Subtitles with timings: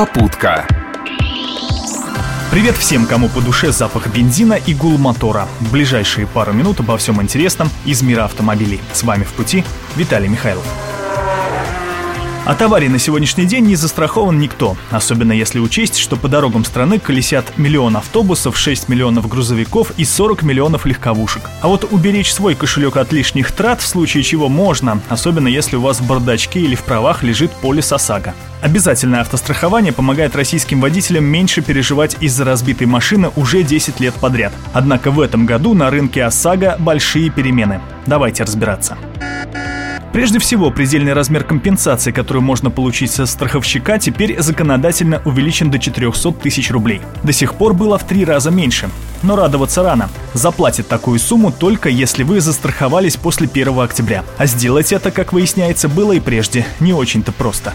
[0.00, 0.66] Попутка.
[2.50, 5.46] Привет всем, кому по душе запах бензина и гул мотора.
[5.60, 8.80] В ближайшие пару минут обо всем интересном из мира автомобилей.
[8.94, 9.62] С вами в пути
[9.96, 10.64] Виталий Михайлов.
[12.50, 16.98] От аварий на сегодняшний день не застрахован никто, особенно если учесть, что по дорогам страны
[16.98, 21.48] колесят миллион автобусов, 6 миллионов грузовиков и 40 миллионов легковушек.
[21.60, 25.80] А вот уберечь свой кошелек от лишних трат в случае чего можно, особенно если у
[25.80, 28.34] вас в бардачке или в правах лежит полис ОСАГО.
[28.62, 34.52] Обязательное автострахование помогает российским водителям меньше переживать из-за разбитой машины уже 10 лет подряд.
[34.72, 37.80] Однако в этом году на рынке ОСАГО большие перемены.
[38.06, 38.98] Давайте разбираться.
[40.12, 46.32] Прежде всего, предельный размер компенсации, которую можно получить со страховщика, теперь законодательно увеличен до 400
[46.32, 47.00] тысяч рублей.
[47.22, 48.90] До сих пор было в три раза меньше.
[49.22, 50.08] Но радоваться рано.
[50.34, 54.24] Заплатит такую сумму только если вы застраховались после 1 октября.
[54.36, 57.72] А сделать это, как выясняется, было и прежде не очень-то просто.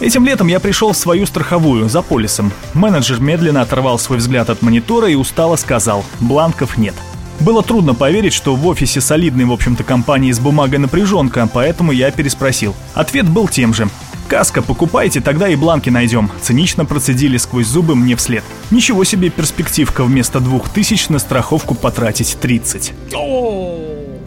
[0.00, 2.52] Этим летом я пришел в свою страховую, за полисом.
[2.74, 6.94] Менеджер медленно оторвал свой взгляд от монитора и устало сказал «бланков нет».
[7.40, 12.10] Было трудно поверить, что в офисе солидной, в общем-то, компании с бумагой напряженка, поэтому я
[12.10, 12.74] переспросил.
[12.94, 13.88] Ответ был тем же.
[14.28, 18.44] «Каска покупайте, тогда и бланки найдем»,— цинично процедили сквозь зубы мне вслед.
[18.70, 22.92] Ничего себе перспективка вместо двух тысяч на страховку потратить 30.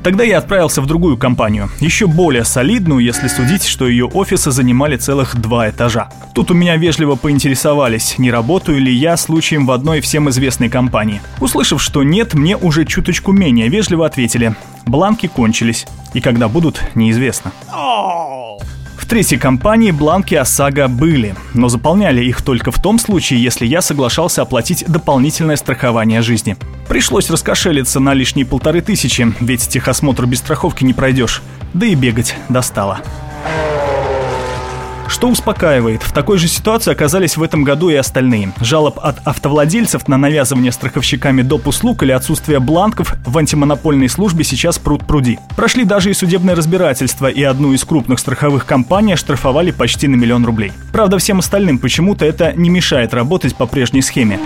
[0.03, 4.97] Тогда я отправился в другую компанию, еще более солидную, если судить, что ее офисы занимали
[4.97, 6.09] целых два этажа.
[6.33, 11.21] Тут у меня вежливо поинтересовались, не работаю ли я случаем в одной всем известной компании.
[11.39, 14.55] Услышав, что нет, мне уже чуточку менее вежливо ответили.
[14.85, 17.51] Бланки кончились, и когда будут, неизвестно
[19.11, 24.41] третьей компании бланки ОСАГО были, но заполняли их только в том случае, если я соглашался
[24.41, 26.55] оплатить дополнительное страхование жизни.
[26.87, 31.41] Пришлось раскошелиться на лишние полторы тысячи, ведь техосмотр без страховки не пройдешь,
[31.73, 33.01] да и бегать достало.
[35.11, 38.53] Что успокаивает, в такой же ситуации оказались в этом году и остальные.
[38.61, 41.67] Жалоб от автовладельцев на навязывание страховщиками доп.
[41.67, 45.37] услуг или отсутствие бланков в антимонопольной службе сейчас пруд пруди.
[45.57, 50.45] Прошли даже и судебное разбирательство, и одну из крупных страховых компаний штрафовали почти на миллион
[50.45, 50.71] рублей.
[50.93, 54.39] Правда, всем остальным почему-то это не мешает работать по прежней схеме.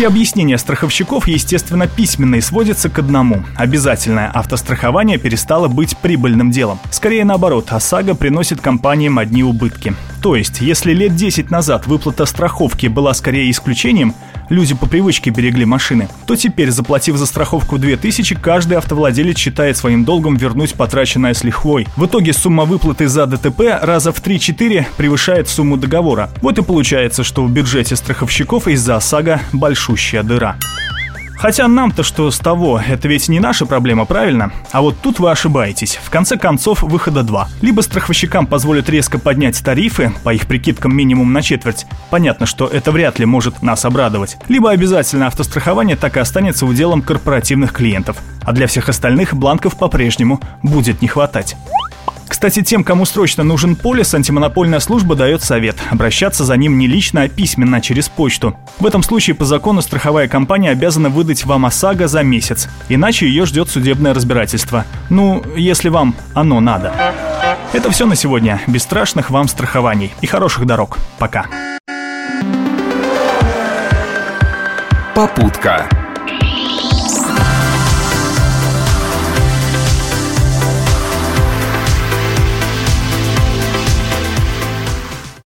[0.00, 3.44] Все объяснения страховщиков, естественно, письменные сводятся к одному.
[3.54, 6.78] Обязательное автострахование перестало быть прибыльным делом.
[6.90, 9.92] Скорее наоборот, ОСАГО приносит компаниям одни убытки.
[10.22, 14.14] То есть, если лет 10 назад выплата страховки была скорее исключением,
[14.50, 20.04] люди по привычке берегли машины, то теперь, заплатив за страховку 2000, каждый автовладелец считает своим
[20.04, 21.86] долгом вернуть потраченное с лихвой.
[21.96, 26.28] В итоге сумма выплаты за ДТП раза в 3-4 превышает сумму договора.
[26.42, 30.56] Вот и получается, что в бюджете страховщиков из-за ОСАГО большущая дыра.
[31.40, 34.52] Хотя нам-то что с того, это ведь не наша проблема, правильно?
[34.72, 35.98] А вот тут вы ошибаетесь.
[36.02, 37.48] В конце концов, выхода два.
[37.62, 41.86] Либо страховщикам позволят резко поднять тарифы, по их прикидкам минимум на четверть.
[42.10, 44.36] Понятно, что это вряд ли может нас обрадовать.
[44.48, 48.18] Либо обязательно автострахование так и останется уделом корпоративных клиентов.
[48.42, 51.56] А для всех остальных бланков по-прежнему будет не хватать.
[52.30, 57.22] Кстати, тем, кому срочно нужен полис, антимонопольная служба дает совет– обращаться за ним не лично,
[57.22, 58.56] а письменно, через почту.
[58.78, 63.46] В этом случае по закону страховая компания обязана выдать вам ОСАГО за месяц, иначе ее
[63.46, 64.86] ждет судебное разбирательство.
[65.10, 66.94] Ну, если вам оно надо.
[67.72, 68.60] Это все на сегодня.
[68.68, 70.98] Бесстрашных вам страхований и хороших дорог.
[71.18, 71.46] Пока.
[75.16, 75.88] Попутка.